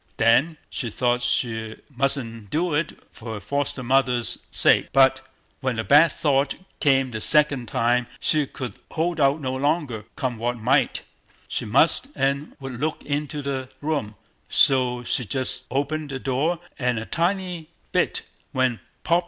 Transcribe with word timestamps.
Then 0.17 0.57
she 0.71 0.89
thought 0.89 1.21
she 1.21 1.75
mustn't 1.95 2.49
do 2.49 2.73
it 2.73 2.97
for 3.11 3.35
her 3.35 3.39
foster 3.39 3.83
mother's 3.83 4.39
sake; 4.49 4.87
but 4.91 5.21
when 5.59 5.75
the 5.75 5.83
bad 5.83 6.11
thought 6.11 6.55
came 6.79 7.11
the 7.11 7.21
second 7.21 7.67
time 7.67 8.07
she 8.19 8.47
could 8.47 8.73
hold 8.89 9.19
out 9.19 9.39
no 9.39 9.55
longer; 9.55 10.05
come 10.15 10.39
what 10.39 10.57
might, 10.57 11.03
she 11.47 11.65
must 11.65 12.07
and 12.15 12.57
would 12.59 12.79
look 12.79 13.05
into 13.05 13.43
the 13.43 13.69
room; 13.79 14.15
so 14.49 15.03
she 15.03 15.23
just 15.23 15.67
opened 15.69 16.09
the 16.09 16.17
door 16.17 16.59
a 16.79 17.05
tiny 17.05 17.69
bit, 17.91 18.23
when—POP! 18.53 19.19